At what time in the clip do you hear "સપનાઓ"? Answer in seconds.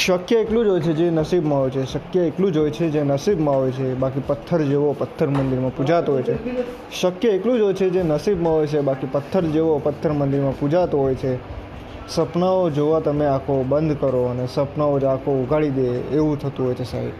12.08-12.70, 14.46-14.98